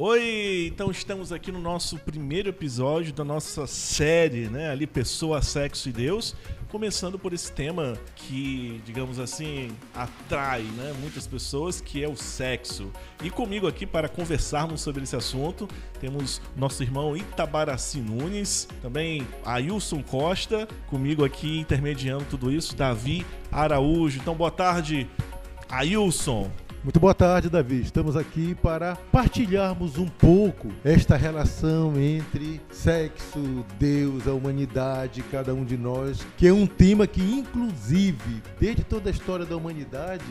[0.00, 4.70] Oi, então estamos aqui no nosso primeiro episódio da nossa série, né?
[4.70, 6.36] Ali Pessoa, Sexo e Deus,
[6.68, 12.92] começando por esse tema que, digamos assim, atrai, né, muitas pessoas, que é o sexo.
[13.24, 15.68] E comigo aqui para conversarmos sobre esse assunto,
[16.00, 24.20] temos nosso irmão Itabaraci Nunes, também Ailson Costa, comigo aqui intermediando tudo isso, Davi Araújo.
[24.20, 25.10] Então, boa tarde,
[25.68, 26.48] Ailson.
[26.84, 27.80] Muito boa tarde, Davi.
[27.80, 35.64] Estamos aqui para partilharmos um pouco esta relação entre sexo, Deus, a humanidade, cada um
[35.64, 40.24] de nós, que é um tema que, inclusive, desde toda a história da humanidade,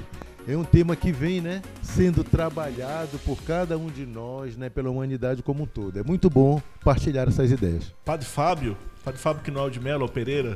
[0.48, 4.90] é um tema que vem, né, sendo trabalhado por cada um de nós, né, pela
[4.90, 6.00] humanidade como um todo.
[6.00, 7.94] É muito bom partilhar essas ideias.
[8.06, 8.78] Padre Fábio,
[9.08, 10.54] Padre Fábio Quinal de Mello Pereira.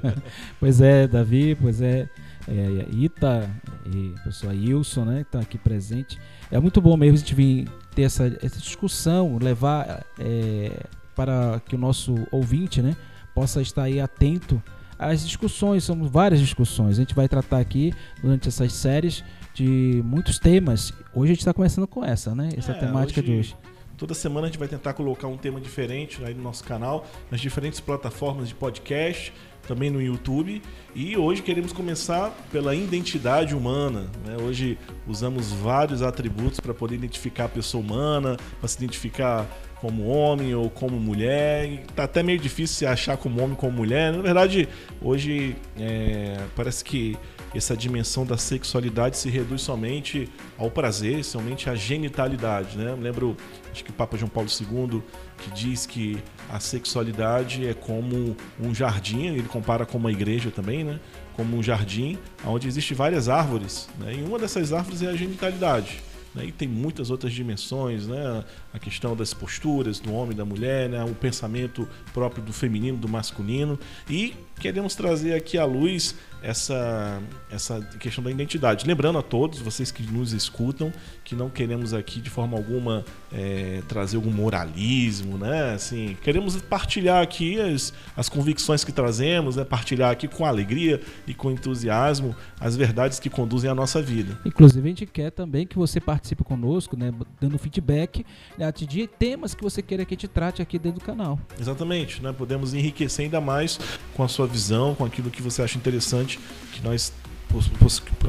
[0.58, 2.08] pois é, Davi, pois é
[2.48, 3.50] é, Ita
[3.84, 6.18] e a pessoa Wilson, né, que está aqui presente.
[6.50, 11.76] É muito bom mesmo a gente vir ter essa, essa discussão, levar é, para que
[11.76, 12.96] o nosso ouvinte, né,
[13.34, 14.62] possa estar aí atento
[14.98, 15.84] às discussões.
[15.84, 16.96] São várias discussões.
[16.96, 20.94] A gente vai tratar aqui durante essas séries de muitos temas.
[21.14, 22.48] Hoje a gente está começando com essa, né?
[22.56, 23.30] Essa é, temática hoje...
[23.30, 23.56] de hoje.
[24.02, 27.40] Toda semana a gente vai tentar colocar um tema diferente aí no nosso canal, nas
[27.40, 29.32] diferentes plataformas de podcast
[29.68, 30.60] também no YouTube.
[30.92, 34.10] E hoje queremos começar pela identidade humana.
[34.26, 34.36] Né?
[34.42, 39.46] Hoje usamos vários atributos para poder identificar a pessoa humana, para se identificar
[39.80, 41.84] como homem ou como mulher.
[41.88, 44.12] Está até meio difícil se achar como homem ou como mulher.
[44.12, 44.68] Na verdade,
[45.00, 47.16] hoje é, parece que
[47.54, 52.76] essa dimensão da sexualidade se reduz somente ao prazer, somente à genitalidade.
[52.76, 52.96] Né?
[52.98, 53.36] Lembro,
[53.70, 55.02] acho que o Papa João Paulo II
[55.42, 60.84] que diz que a sexualidade é como um jardim, ele compara com uma igreja também,
[60.84, 61.00] né?
[61.34, 64.14] Como um jardim onde existem várias árvores, né?
[64.14, 66.02] E uma dessas árvores é a genitalidade.
[66.34, 66.46] Né?
[66.46, 68.44] E tem muitas outras dimensões, né?
[68.72, 71.04] a questão das posturas do homem e da mulher, né?
[71.04, 73.78] o pensamento próprio do feminino, do masculino.
[74.08, 78.86] E queremos trazer aqui à luz essa, essa questão da identidade.
[78.86, 80.92] Lembrando a todos, vocês que nos escutam,
[81.24, 85.72] que não queremos aqui de forma alguma é, trazer algum moralismo, né?
[85.74, 89.64] Assim, queremos partilhar aqui as, as convicções que trazemos, né?
[89.64, 94.38] partilhar aqui com alegria e com entusiasmo as verdades que conduzem a nossa vida.
[94.44, 97.12] Inclusive, a gente quer também que você participe conosco, né?
[97.40, 98.26] dando feedback
[98.58, 98.70] né?
[98.72, 101.38] de temas que você queira que a gente trate aqui dentro do canal.
[101.58, 102.32] Exatamente, né?
[102.32, 103.78] podemos enriquecer ainda mais
[104.14, 106.38] com a sua visão, com aquilo que você acha interessante
[106.72, 107.12] que nós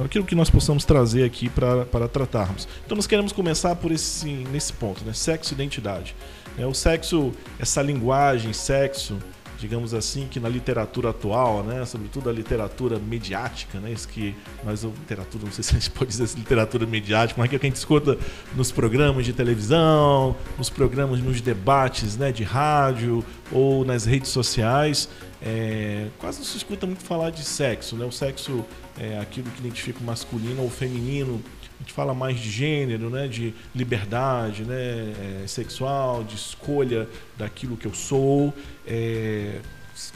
[0.03, 2.67] aquilo que nós possamos trazer aqui para, para tratarmos.
[2.85, 5.13] Então nós queremos começar por esse nesse ponto, né?
[5.13, 6.13] Sexo e identidade.
[6.57, 9.17] É, o sexo, essa linguagem, sexo,
[9.63, 14.83] digamos assim, que na literatura atual, né, sobretudo a literatura mediática, né, isso que nós,
[14.83, 17.69] literatura, não sei se a gente pode dizer assim, literatura mediática, mas é que a
[17.69, 18.17] gente escuta
[18.55, 25.07] nos programas de televisão, nos programas, nos debates né, de rádio ou nas redes sociais,
[25.45, 28.05] é, quase não se escuta muito falar de sexo, né?
[28.05, 28.65] O sexo
[28.97, 31.43] é aquilo que identifica o masculino ou o feminino.
[31.79, 33.27] A gente fala mais de gênero, né?
[33.27, 35.43] De liberdade, né?
[35.43, 38.53] É, sexual, de escolha daquilo que eu sou.
[38.87, 39.59] É,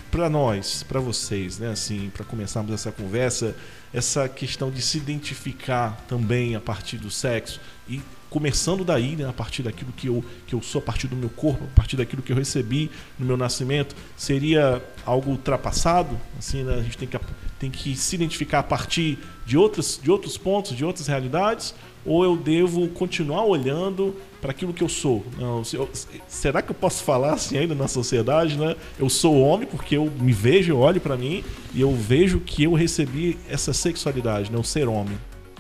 [0.10, 1.72] para nós, para vocês, né?
[1.72, 3.54] Assim, para começarmos essa conversa,
[3.94, 7.60] essa questão de se identificar também a partir do sexo
[7.90, 11.16] e começando daí, né, a partir daquilo que eu, que eu sou, a partir do
[11.16, 16.18] meu corpo, a partir daquilo que eu recebi no meu nascimento, seria algo ultrapassado?
[16.38, 17.20] Assim, né, a gente tem que,
[17.60, 21.74] tem que se identificar a partir de outros, de outros pontos, de outras realidades,
[22.06, 25.26] ou eu devo continuar olhando para aquilo que eu sou?
[25.38, 25.90] Não, eu,
[26.28, 28.58] será que eu posso falar assim ainda na sociedade?
[28.58, 28.76] Né?
[28.98, 32.64] Eu sou homem porque eu me vejo, eu olho para mim e eu vejo que
[32.64, 34.58] eu recebi essa sexualidade, né?
[34.58, 35.18] o ser homem.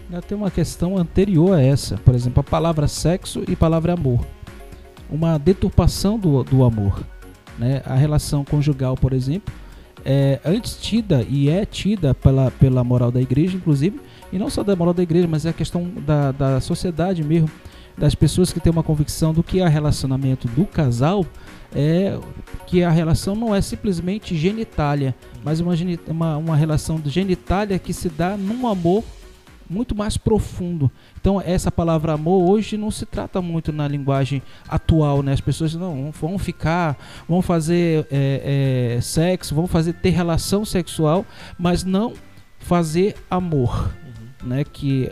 [0.09, 4.25] Ainda tem uma questão anterior a essa, por exemplo, a palavra sexo e palavra amor.
[5.09, 7.03] Uma deturpação do, do amor.
[7.59, 7.81] Né?
[7.85, 9.53] A relação conjugal, por exemplo,
[10.05, 13.99] é antes tida e é tida pela, pela moral da igreja, inclusive,
[14.31, 17.49] e não só da moral da igreja, mas é a questão da, da sociedade mesmo,
[17.97, 21.25] das pessoas que têm uma convicção do que é relacionamento do casal,
[21.75, 22.17] é
[22.65, 25.13] que a relação não é simplesmente genitália,
[25.43, 25.73] mas uma,
[26.07, 29.03] uma, uma relação de genitália que se dá num amor
[29.69, 30.91] muito mais profundo.
[31.19, 35.33] Então, essa palavra amor hoje não se trata muito na linguagem atual, né?
[35.33, 36.97] As pessoas não vão ficar,
[37.27, 41.25] vão fazer é, é, sexo, vão fazer ter relação sexual,
[41.57, 42.13] mas não
[42.59, 43.91] fazer amor,
[44.41, 44.47] uhum.
[44.49, 44.63] né?
[44.63, 45.11] Que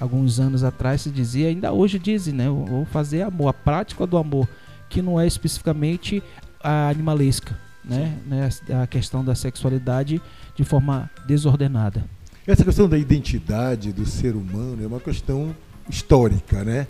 [0.00, 2.48] alguns anos atrás se dizia, ainda hoje dizem, né?
[2.48, 4.48] Vou fazer amor, a prática do amor,
[4.88, 6.22] que não é especificamente
[6.62, 8.16] a animalesca, né?
[8.26, 8.48] né?
[8.82, 10.20] A questão da sexualidade
[10.54, 12.04] de forma desordenada.
[12.46, 15.56] Essa questão da identidade do ser humano é uma questão
[15.88, 16.86] histórica, né?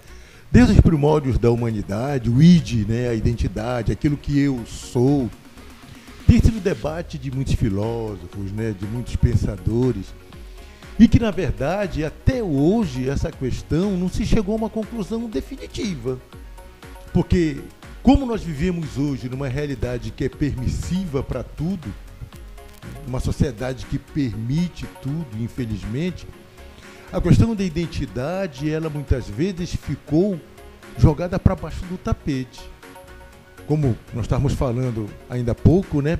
[0.51, 5.31] Desde os primórdios da humanidade, o id, né, a identidade, aquilo que eu sou,
[6.27, 10.07] tem sido debate de muitos filósofos, né, de muitos pensadores,
[10.99, 16.19] e que, na verdade, até hoje, essa questão não se chegou a uma conclusão definitiva.
[17.13, 17.59] Porque,
[18.03, 21.95] como nós vivemos hoje numa realidade que é permissiva para tudo,
[23.07, 26.27] uma sociedade que permite tudo, infelizmente,
[27.13, 30.41] a questão da identidade, ela muitas vezes ficou
[30.99, 32.61] jogada para baixo do tapete.
[33.67, 36.19] Como nós estávamos falando ainda há pouco, né?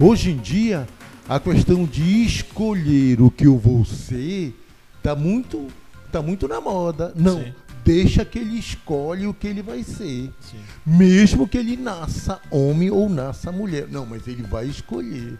[0.00, 0.86] Hoje em dia,
[1.28, 4.58] a questão de escolher o que eu vou ser
[4.96, 5.66] está muito,
[6.10, 7.12] tá muito na moda.
[7.14, 7.54] Não, Sim.
[7.84, 10.32] deixa que ele escolhe o que ele vai ser.
[10.40, 10.58] Sim.
[10.86, 13.86] Mesmo que ele nasça homem ou nasça mulher.
[13.88, 15.38] Não, mas ele vai escolher.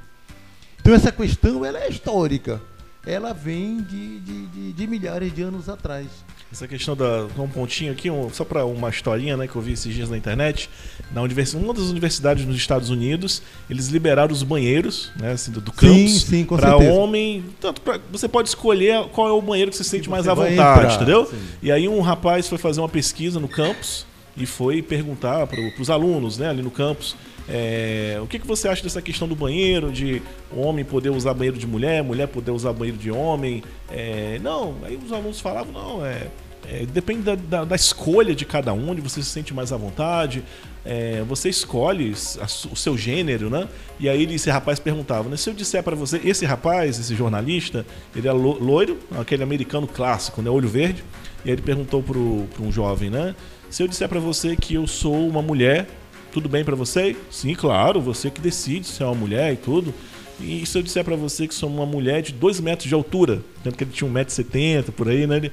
[0.82, 2.61] Então essa questão ela é histórica.
[3.06, 6.06] Ela vem de, de, de, de milhares de anos atrás.
[6.52, 7.26] Essa questão da.
[7.38, 10.17] Um pontinho aqui, um, só para uma historinha né, que eu vi esses dias na
[10.17, 10.69] internet.
[11.12, 15.61] Na universi uma das universidades nos Estados Unidos, eles liberaram os banheiros né, assim, do,
[15.61, 17.44] do campus para homem.
[17.61, 20.35] Tanto pra, você pode escolher qual é o banheiro que você sente que mais à
[20.35, 21.26] vontade, entrar, entendeu?
[21.26, 21.38] Sim.
[21.62, 24.05] E aí um rapaz foi fazer uma pesquisa no campus
[24.37, 27.17] e foi perguntar para os alunos né, ali no campus.
[27.48, 30.22] É, o que, que você acha dessa questão do banheiro, de
[30.54, 33.62] homem poder usar banheiro de mulher, mulher poder usar banheiro de homem?
[33.90, 36.28] É, não, aí os alunos falavam, não, é,
[36.68, 39.76] é depende da, da, da, escolha de cada um, onde você se sente mais à
[39.76, 40.44] vontade.
[40.84, 43.68] É, você escolhe a, o seu gênero, né?
[43.98, 45.36] E aí esse rapaz perguntava, né?
[45.36, 47.84] Se eu disser para você, esse rapaz, esse jornalista,
[48.14, 50.50] ele é loiro, aquele americano clássico, né?
[50.50, 51.04] Olho verde.
[51.44, 53.34] E aí ele perguntou para um jovem, né?
[53.68, 55.86] Se eu disser para você que eu sou uma mulher
[56.32, 57.14] tudo bem para você?
[57.31, 59.94] Sim, claro, você que decide se é uma mulher e tudo.
[60.40, 63.43] E se eu disser para você que sou uma mulher de 2 metros de altura,
[63.62, 65.37] tanto que ele tinha 1,70m por aí, né?
[65.37, 65.52] Ele,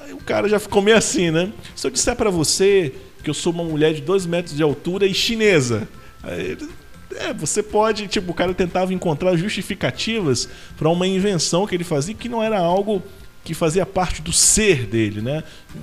[0.00, 1.52] aí o cara já ficou meio assim, né?
[1.74, 2.92] Se eu disser para você
[3.24, 5.88] que eu sou uma mulher de 2 metros de altura e chinesa,
[6.22, 6.68] aí ele,
[7.16, 12.14] é, você pode, tipo, o cara tentava encontrar justificativas para uma invenção que ele fazia
[12.14, 13.02] que não era algo
[13.44, 15.42] que fazia parte do ser dele, né?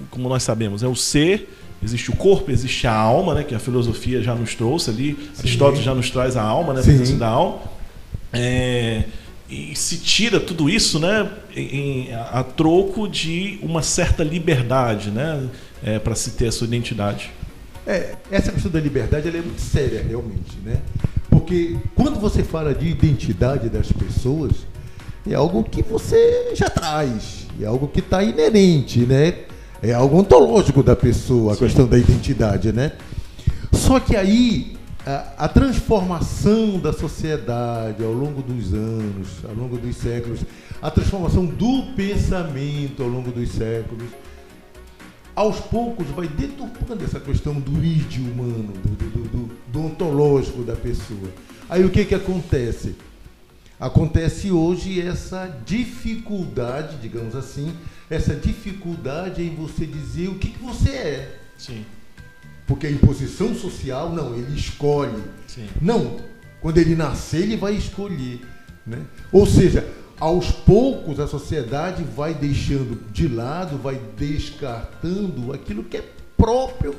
[0.09, 1.49] Como nós sabemos, é o ser
[1.83, 5.13] Existe o corpo, existe a alma, né, que a filosofia já nos trouxe ali.
[5.33, 5.41] Sim.
[5.41, 7.61] Aristóteles já nos traz a alma, né, a presença da alma.
[8.33, 9.03] É,
[9.47, 15.47] e se tira tudo isso né, em, a, a troco de uma certa liberdade né,
[15.83, 17.29] é, para se ter a sua identidade.
[17.85, 20.57] É, essa questão da liberdade é muito séria, realmente.
[20.65, 20.81] Né?
[21.29, 24.51] Porque quando você fala de identidade das pessoas,
[25.29, 29.33] é algo que você já traz, é algo que está inerente, né?
[29.81, 31.65] É algo ontológico da pessoa, a Sim.
[31.65, 32.93] questão da identidade, né?
[33.71, 34.75] Só que aí
[35.05, 40.41] a, a, transformação da sociedade ao longo dos anos, ao longo dos séculos,
[40.81, 44.09] a transformação do pensamento ao longo dos séculos,
[45.35, 50.75] aos poucos vai deturpando essa questão do id humano, do, do, do, do ontológico da
[50.75, 51.29] pessoa.
[51.69, 52.95] Aí o que, que acontece?
[53.79, 57.73] Acontece hoje essa dificuldade, digamos assim,
[58.09, 61.39] essa dificuldade em você dizer o que, que você é.
[61.57, 61.85] Sim.
[62.65, 65.23] Porque a imposição social, não, ele escolhe.
[65.47, 65.67] Sim.
[65.81, 66.17] Não,
[66.59, 68.41] quando ele nascer, ele vai escolher.
[68.85, 69.05] Né?
[69.31, 69.87] Ou seja,
[70.19, 76.03] aos poucos a sociedade vai deixando de lado, vai descartando aquilo que é
[76.35, 76.95] próprio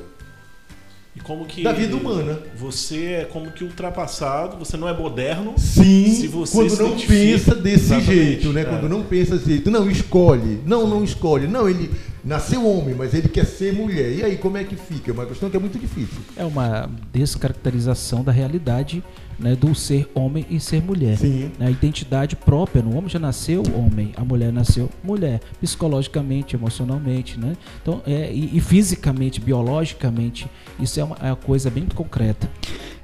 [1.19, 2.39] e como que da vida humana.
[2.55, 5.53] Você é como que ultrapassado, você não é moderno.
[5.57, 8.61] Sim, quando não pensa desse Exatamente, jeito, né?
[8.61, 8.65] É.
[8.65, 11.91] Quando não pensa desse jeito, não escolhe, não, não escolhe, não ele
[12.23, 14.11] nasceu homem, mas ele quer ser mulher.
[14.11, 15.11] E aí como é que fica?
[15.11, 16.19] É uma questão que é muito difícil.
[16.35, 19.03] É uma descaracterização da realidade
[19.39, 21.17] né, do ser homem e ser mulher.
[21.17, 21.51] Sim.
[21.59, 27.55] A identidade própria, no homem já nasceu homem, a mulher nasceu mulher, psicologicamente, emocionalmente, né?
[27.81, 30.49] Então, é, e, e fisicamente, biologicamente,
[30.79, 32.49] isso é uma, é uma coisa bem concreta.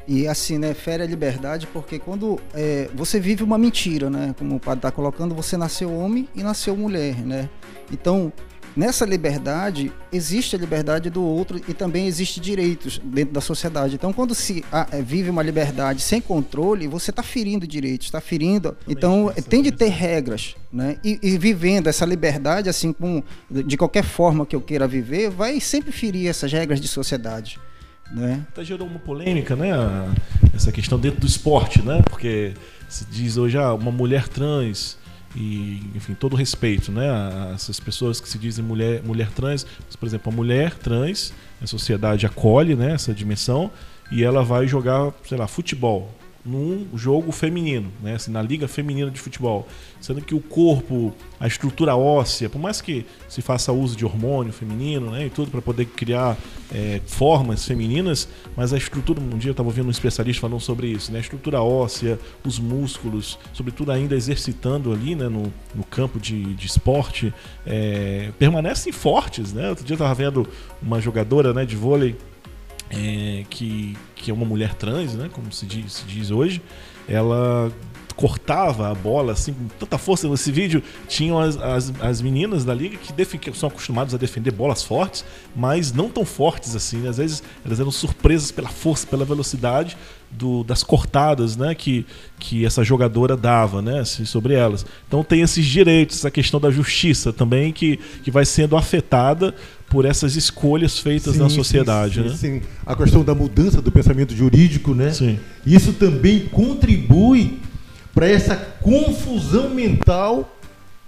[0.08, 4.36] E assim, né, fere a liberdade porque quando é, você vive uma mentira, né?
[4.38, 7.50] Como o padre está colocando, você nasceu homem e nasceu mulher, né?
[7.92, 8.32] Então,
[8.76, 13.96] Nessa liberdade, existe a liberdade do outro e também existe direitos dentro da sociedade.
[13.96, 18.20] Então, quando se ah, é, vive uma liberdade sem controle, você está ferindo direitos, está
[18.20, 18.76] ferindo.
[18.86, 20.98] Então, tem de ter regras, né?
[21.06, 25.62] E, e, vivendo essa liberdade, assim, com, de qualquer forma que eu queira viver, vai
[25.62, 27.58] sempre ferir essas regras de sociedade.
[28.12, 28.46] Né?
[28.50, 29.70] Até gerou uma polêmica, né?
[30.54, 32.02] Essa questão dentro do esporte, né?
[32.10, 32.54] Porque
[32.90, 34.98] se diz hoje, ah, uma mulher trans
[35.36, 39.66] e enfim todo respeito né a essas pessoas que se dizem mulher mulher trans.
[40.00, 43.72] Por exemplo a mulher trans a sociedade acolhe né essa dimensão
[44.12, 46.14] e ela vai jogar sei lá futebol
[46.46, 48.16] num jogo feminino, né?
[48.16, 49.68] Assim, na liga feminina de futebol,
[50.00, 54.54] sendo que o corpo, a estrutura óssea, por mais que se faça uso de hormônio
[54.54, 56.38] feminino, né, e tudo para poder criar
[56.72, 60.88] é, formas femininas, mas a estrutura, um dia eu estava ouvindo um especialista falando sobre
[60.88, 66.20] isso, né, a estrutura óssea, os músculos, sobretudo ainda exercitando ali, né, no, no campo
[66.20, 67.34] de, de esporte,
[67.66, 69.70] é, permanecem fortes, né?
[69.70, 70.48] Outro dia eu estava vendo
[70.82, 72.16] uma jogadora, né, de vôlei
[72.90, 76.62] é, que, que é uma mulher trans, né, como se diz, se diz hoje,
[77.08, 77.72] ela
[78.16, 80.28] cortava a bola assim com tanta força.
[80.28, 84.52] Nesse vídeo tinham as, as, as meninas da liga que, que são acostumadas a defender
[84.52, 85.26] bolas fortes,
[85.56, 86.98] mas não tão fortes assim.
[86.98, 87.10] Né?
[87.10, 89.98] Às vezes elas eram surpresas pela força, pela velocidade
[90.32, 91.76] do, das cortadas né?
[91.76, 92.06] que,
[92.40, 94.04] que essa jogadora dava né?
[94.06, 94.86] sobre elas.
[95.08, 99.54] Então tem esses direitos, essa questão da justiça também que, que vai sendo afetada
[99.96, 102.16] por essas escolhas feitas sim, na sociedade.
[102.16, 102.36] Sim, né?
[102.36, 105.14] sim, A questão da mudança do pensamento jurídico, né?
[105.14, 105.40] Sim.
[105.66, 107.60] Isso também contribui
[108.14, 110.54] para essa confusão mental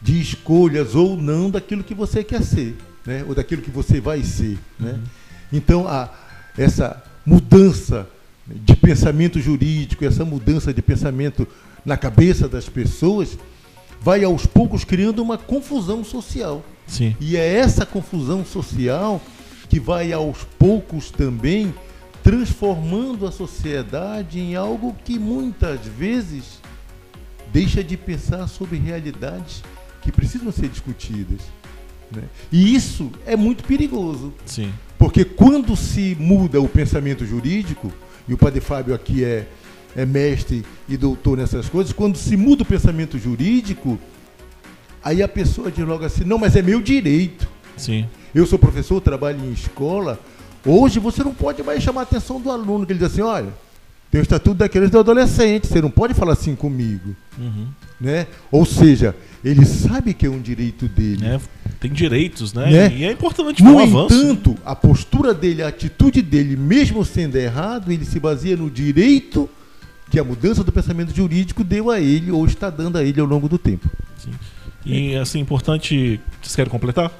[0.01, 3.25] de escolhas ou não daquilo que você quer ser, né?
[3.27, 4.57] ou daquilo que você vai ser.
[4.79, 4.91] Né?
[4.91, 4.99] Uhum.
[5.51, 6.09] Então, a,
[6.57, 8.07] essa mudança
[8.47, 11.45] de pensamento jurídico, essa mudança de pensamento
[11.85, 13.37] na cabeça das pessoas,
[13.99, 16.63] vai aos poucos criando uma confusão social.
[16.87, 17.15] Sim.
[17.19, 19.21] E é essa confusão social
[19.69, 21.73] que vai aos poucos também
[22.23, 26.61] transformando a sociedade em algo que muitas vezes
[27.51, 29.63] deixa de pensar sobre realidades
[30.01, 31.41] que precisam ser discutidas.
[32.11, 32.23] Né?
[32.51, 34.33] E isso é muito perigoso.
[34.45, 34.73] Sim.
[34.97, 37.93] Porque quando se muda o pensamento jurídico,
[38.27, 39.47] e o Padre Fábio aqui é,
[39.95, 43.97] é mestre e doutor nessas coisas, quando se muda o pensamento jurídico,
[45.03, 47.47] aí a pessoa diz logo assim, não, mas é meu direito.
[47.75, 48.07] Sim.
[48.33, 50.19] Eu sou professor, trabalho em escola.
[50.65, 53.53] Hoje você não pode mais chamar a atenção do aluno, que ele diz assim, olha,
[54.11, 57.15] tem o estatuto da criança e do adolescente, você não pode falar assim comigo.
[57.37, 57.67] Uhum.
[57.99, 58.27] Né?
[58.51, 61.25] Ou seja, ele sabe que é um direito dele.
[61.25, 61.39] É,
[61.79, 62.69] tem direitos, né?
[62.69, 62.95] né?
[62.95, 67.91] E é importante No um entanto, a postura dele, a atitude dele, mesmo sendo errado,
[67.91, 69.49] ele se baseia no direito
[70.09, 73.27] que a mudança do pensamento jurídico deu a ele ou está dando a ele ao
[73.27, 73.89] longo do tempo.
[74.17, 74.31] Sim.
[74.87, 76.19] E assim, importante.
[76.41, 77.11] Vocês querem completar?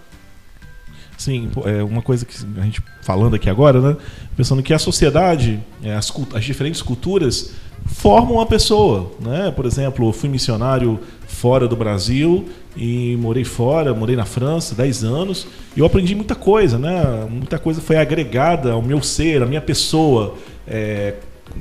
[1.18, 3.98] Sim, é uma coisa que a gente falando aqui agora, né?
[4.38, 7.54] Pensando que a sociedade, é, as, as diferentes culturas
[7.86, 9.52] formam uma pessoa, né?
[9.52, 15.04] Por exemplo, eu fui missionário fora do Brasil e morei fora, morei na França 10
[15.04, 17.28] anos e eu aprendi muita coisa, né?
[17.30, 20.36] Muita coisa foi agregada ao meu ser, à minha pessoa,
[20.68, 21.16] é,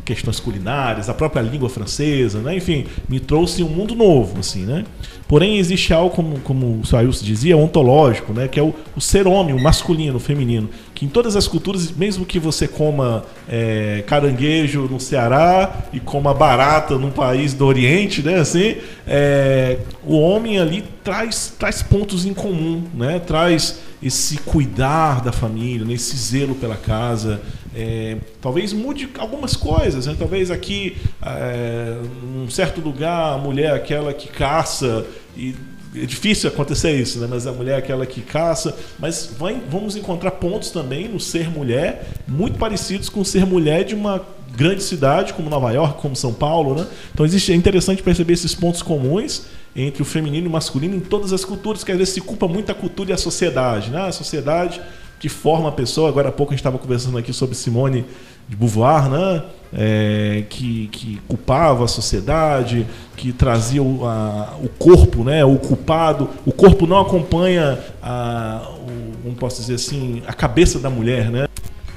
[0.04, 2.56] questões culinárias, a própria língua francesa, né?
[2.56, 4.84] Enfim, me trouxe um mundo novo, assim, né?
[5.28, 8.46] Porém, existe algo, como, como o Sailson dizia, ontológico, né?
[8.46, 10.70] que é o, o, ser homem, o masculino, o feminino.
[10.94, 16.32] Que em todas as culturas, mesmo que você coma é, caranguejo no Ceará e coma
[16.32, 18.36] barata num país do Oriente, né?
[18.36, 23.18] assim, é, o homem ali traz, traz pontos em comum, né?
[23.18, 25.94] traz esse cuidar da família, né?
[25.94, 27.40] esse zelo pela casa.
[27.78, 30.16] É, talvez mude algumas coisas, né?
[30.18, 35.04] talvez aqui, é, num certo lugar, a mulher é aquela que caça
[35.36, 35.54] e
[35.94, 37.26] é difícil acontecer isso, né?
[37.28, 38.74] mas a mulher é aquela que caça.
[38.98, 43.94] Mas vai, vamos encontrar pontos também no ser mulher muito parecidos com ser mulher de
[43.94, 46.74] uma grande cidade como Nova York, como São Paulo.
[46.74, 46.86] Né?
[47.12, 51.00] Então existe, é interessante perceber esses pontos comuns entre o feminino e o masculino em
[51.00, 53.90] todas as culturas, que às vezes se culpa muito a cultura e a sociedade.
[53.90, 54.00] Né?
[54.00, 54.80] A sociedade
[55.18, 56.08] que forma a pessoa.
[56.08, 58.04] Agora há pouco a gente estava conversando aqui sobre Simone
[58.48, 59.42] de Beauvoir, né?
[59.72, 65.44] É, que, que culpava a sociedade, que trazia o, a, o corpo, né?
[65.44, 66.30] o culpado.
[66.44, 71.30] O corpo não acompanha, a, o, como posso dizer assim, a cabeça da mulher.
[71.30, 71.48] Né?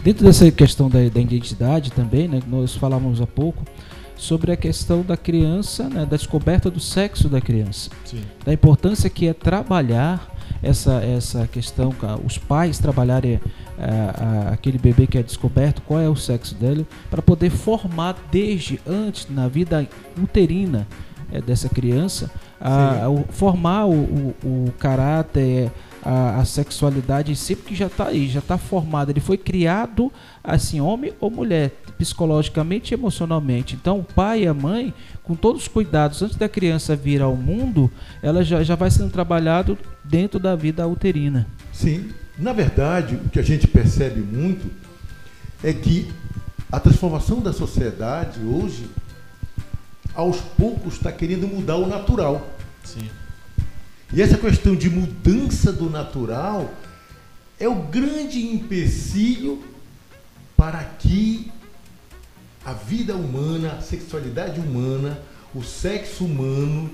[0.04, 2.40] Dentro dessa questão da, da identidade também, né?
[2.48, 3.64] nós falamos há pouco,
[4.20, 8.22] sobre a questão da criança, né, da descoberta do sexo da criança, Sim.
[8.46, 11.94] da importância que é trabalhar essa, essa questão,
[12.26, 13.40] os pais trabalharem
[13.78, 17.50] a, é, a, aquele bebê que é descoberto, qual é o sexo dele, para poder
[17.50, 19.88] formar desde antes, na vida
[20.22, 20.88] uterina
[21.32, 25.72] é, dessa criança, a, formar o, o, o caráter,
[26.04, 29.12] a, a, sexualidade em si, porque já está aí, já está formado.
[29.12, 30.12] Ele foi criado
[30.44, 33.76] assim, homem ou mulher, psicologicamente e emocionalmente.
[33.76, 37.36] Então, o pai e a mãe, com todos os cuidados antes da criança vir ao
[37.36, 37.92] mundo,
[38.24, 41.46] ela já, já vai sendo trabalhado dentro da vida uterina.
[41.74, 42.10] Sim.
[42.38, 44.72] Na verdade, o que a gente percebe muito
[45.62, 46.10] é que
[46.72, 48.90] a transformação da sociedade hoje,
[50.16, 52.48] aos poucos, está querendo mudar o natural.
[52.82, 53.10] Sim.
[54.14, 56.74] E essa questão de mudança do natural
[57.60, 59.62] é o grande empecilho
[60.56, 61.52] para que
[62.70, 65.20] a vida humana, a sexualidade humana,
[65.56, 66.88] o sexo humano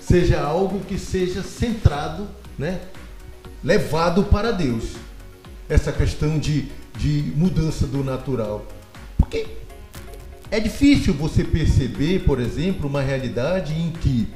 [0.00, 2.26] seja algo que seja centrado,
[2.58, 2.80] né?
[3.62, 4.92] levado para Deus.
[5.68, 8.66] Essa questão de, de mudança do natural.
[9.18, 9.46] Porque
[10.50, 14.26] é difícil você perceber, por exemplo, uma realidade em que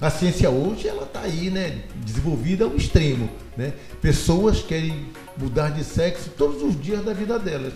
[0.00, 3.74] a ciência hoje ela está aí, né, desenvolvida ao extremo, né?
[4.00, 7.74] Pessoas querem mudar de sexo todos os dias da vida delas,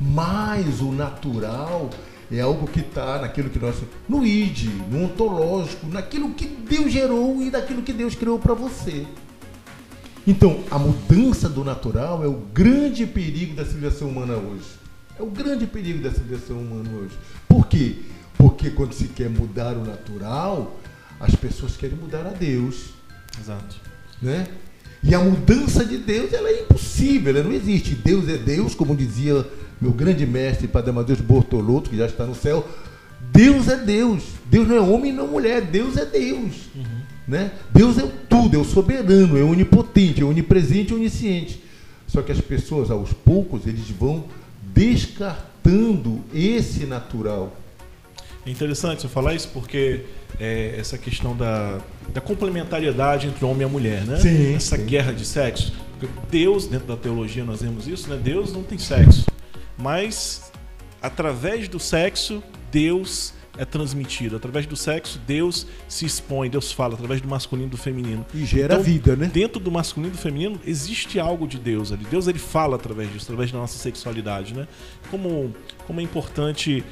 [0.00, 1.90] mas o natural
[2.32, 3.76] é algo que está naquilo que nós
[4.08, 9.06] no id, no ontológico, naquilo que Deus gerou e daquilo que Deus criou para você.
[10.26, 14.66] Então, a mudança do natural é o grande perigo da civilização humana hoje.
[15.18, 17.18] É o grande perigo da civilização humana hoje.
[17.48, 17.96] Por quê?
[18.38, 20.78] Porque quando se quer mudar o natural,
[21.18, 22.90] as pessoas querem mudar a Deus.
[23.40, 23.76] Exato.
[24.22, 24.46] Né?
[25.02, 27.94] E a mudança de Deus ela é impossível, ela não existe.
[27.94, 29.46] Deus é Deus, como dizia
[29.80, 32.68] meu grande mestre Padre Amadeus Bortolotto, que já está no céu.
[33.32, 34.24] Deus é Deus.
[34.46, 35.62] Deus não é homem não mulher.
[35.62, 36.68] Deus é Deus.
[36.74, 37.00] Uhum.
[37.26, 37.52] Né?
[37.72, 41.62] Deus é tudo, é o soberano, é onipotente, é onipresente, é onisciente.
[42.06, 44.24] Só que as pessoas, aos poucos, eles vão
[44.74, 47.56] descartando esse natural.
[48.46, 50.04] É interessante você falar isso porque
[50.38, 51.78] é, essa questão da,
[52.12, 54.18] da complementariedade entre homem e a mulher, né?
[54.18, 54.86] Sim, essa sim.
[54.86, 55.72] guerra de sexo.
[56.30, 58.18] Deus, dentro da teologia nós vemos isso, né?
[58.22, 59.26] Deus não tem sexo.
[59.76, 60.50] Mas
[61.02, 64.36] através do sexo, Deus é transmitido.
[64.36, 68.24] Através do sexo, Deus se expõe, Deus fala, através do masculino e do feminino.
[68.32, 69.30] E gera Então, vida, né?
[69.32, 72.06] Dentro do masculino e do feminino existe algo de Deus ali.
[72.10, 74.66] Deus ele fala através disso, através da nossa sexualidade, né?
[75.10, 75.54] Como,
[75.86, 76.82] como é importante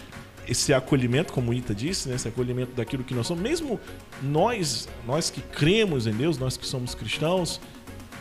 [0.49, 2.14] esse acolhimento, como Ita disse, né?
[2.14, 3.43] esse acolhimento daquilo que nós somos.
[3.43, 3.78] Mesmo
[4.23, 7.61] nós, nós que cremos em Deus, nós que somos cristãos,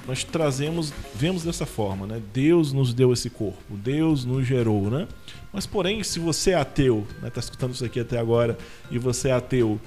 [0.06, 2.22] nós trazemos, vemos dessa forma, né?
[2.34, 5.08] Deus nos deu esse corpo, Deus nos gerou, né?
[5.52, 7.30] Mas porém, se você é ateu, né?
[7.30, 8.58] Tá escutando isso aqui até agora
[8.90, 9.80] e você é ateu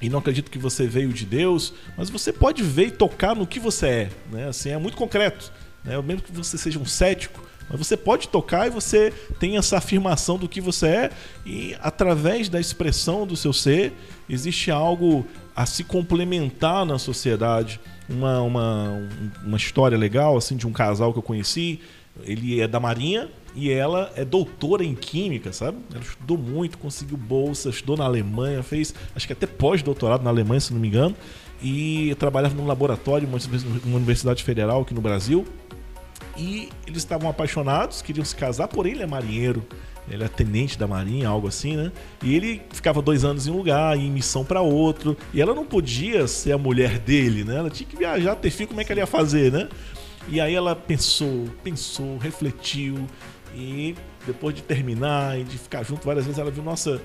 [0.00, 3.46] e não acredita que você veio de Deus, mas você pode ver e tocar no
[3.46, 4.48] que você é, né?
[4.48, 5.52] Assim, é muito concreto,
[5.84, 6.00] né?
[6.02, 10.38] Mesmo que você seja um cético, mas você pode tocar e você tem essa afirmação
[10.38, 11.10] do que você é
[11.44, 13.92] e através da expressão do seu ser
[14.28, 17.80] existe algo a se complementar na sociedade.
[18.08, 19.08] Uma, uma,
[19.44, 21.80] uma história legal assim de um casal que eu conheci.
[22.24, 25.78] Ele é da Marinha e ela é doutora em Química, sabe?
[25.92, 30.60] Ela estudou muito, conseguiu bolsa, estudou na Alemanha, fez acho que até pós-doutorado na Alemanha,
[30.60, 31.14] se não me engano.
[31.62, 33.28] E trabalhava num laboratório,
[33.84, 35.44] uma universidade federal aqui no Brasil
[36.38, 39.66] e eles estavam apaixonados, queriam se casar, porém ele é marinheiro,
[40.10, 41.92] ele é tenente da marinha, algo assim, né?
[42.22, 45.66] E ele ficava dois anos em um lugar, em missão para outro, e ela não
[45.66, 47.56] podia ser a mulher dele, né?
[47.56, 49.68] Ela tinha que viajar, ter filho, como é que ela ia fazer, né?
[50.28, 53.06] E aí ela pensou, pensou, refletiu,
[53.54, 53.94] e
[54.26, 57.00] depois de terminar e de ficar junto várias vezes, ela viu, nossa,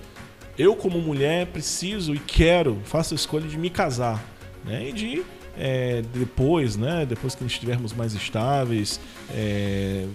[0.58, 4.24] eu como mulher preciso e quero, faço a escolha de me casar,
[4.63, 4.89] né?
[4.89, 5.24] E de
[5.58, 7.06] é, depois, né?
[7.06, 9.00] Depois que estivermos mais estáveis,
[9.32, 10.06] é,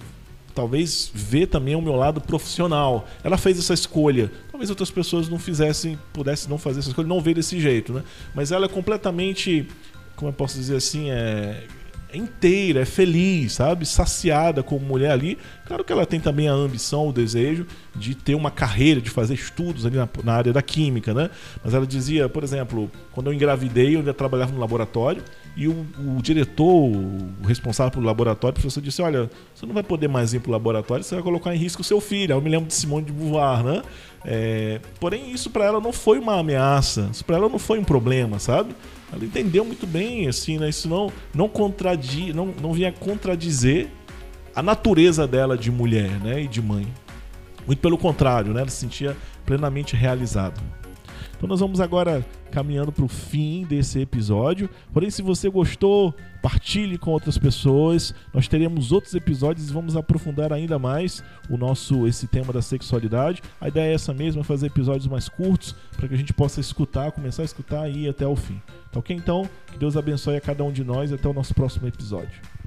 [0.55, 3.07] talvez ver também o meu lado profissional.
[3.23, 4.31] Ela fez essa escolha.
[4.51, 8.03] Talvez outras pessoas não fizessem, pudessem não fazer essa escolha, não ver desse jeito, né?
[8.35, 9.69] Mas ela é completamente,
[10.17, 11.65] como eu posso dizer assim, é
[12.13, 13.85] inteira, é feliz, sabe?
[13.85, 15.39] Saciada como mulher ali.
[15.67, 19.35] Claro que ela tem também a ambição, o desejo de ter uma carreira, de fazer
[19.35, 21.31] estudos ali na, na área da química, né?
[21.63, 25.23] Mas ela dizia, por exemplo, quando eu engravidei, eu ainda trabalhava no laboratório
[25.57, 29.83] e o, o diretor, o responsável pelo laboratório, o professor disse: Olha, você não vai
[29.83, 32.33] poder mais ir para o laboratório, você vai colocar em risco o seu filho.
[32.33, 33.83] Aí eu me lembro de Simone de Beauvoir, né?
[34.25, 37.85] É, porém, isso para ela não foi uma ameaça, isso para ela não foi um
[37.85, 38.75] problema, sabe?
[39.13, 40.69] Ela entendeu muito bem, assim, né?
[40.69, 43.89] Isso não, não, contradi, não, não vinha contradizer
[44.55, 46.43] a natureza dela de mulher né?
[46.43, 46.87] e de mãe.
[47.67, 48.61] Muito pelo contrário, né?
[48.61, 49.17] ela se sentia
[49.47, 50.61] plenamente realizada.
[51.39, 54.69] Então nós vamos agora caminhando para o fim desse episódio.
[54.93, 58.13] Porém, se você gostou, partilhe com outras pessoas.
[58.35, 63.41] Nós teremos outros episódios e vamos aprofundar ainda mais o nosso esse tema da sexualidade.
[63.61, 67.13] A ideia é essa mesma, fazer episódios mais curtos para que a gente possa escutar,
[67.13, 68.61] começar a escutar e ir até o fim.
[68.91, 69.15] Tá ok?
[69.15, 72.58] Então, que Deus abençoe a cada um de nós e até o nosso próximo episódio.